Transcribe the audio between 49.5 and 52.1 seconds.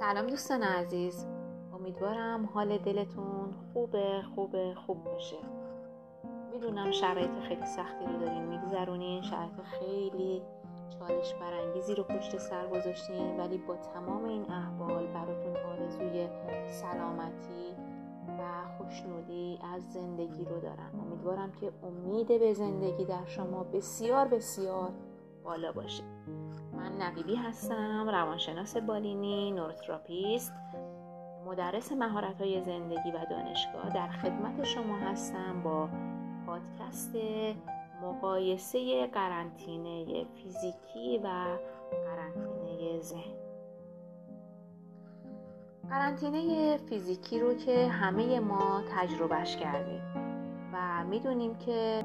کردیم و می‌دونیم که